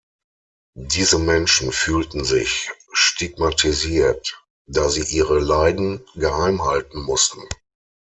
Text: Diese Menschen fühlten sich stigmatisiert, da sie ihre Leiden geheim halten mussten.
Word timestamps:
Diese 0.73 1.19
Menschen 1.19 1.71
fühlten 1.71 2.23
sich 2.23 2.71
stigmatisiert, 2.91 4.43
da 4.67 4.89
sie 4.89 5.03
ihre 5.15 5.39
Leiden 5.39 6.03
geheim 6.15 6.63
halten 6.65 7.03
mussten. 7.03 7.43